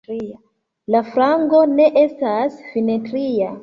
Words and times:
La 0.95 1.03
flago 1.11 1.63
ne 1.77 1.87
estas 2.07 2.61
simetria. 2.75 3.57